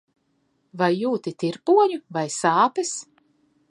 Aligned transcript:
Vai 0.81 0.89
jūti 0.95 1.35
tirpoņu 1.45 2.03
vai 2.19 2.27
sāpes? 2.41 2.99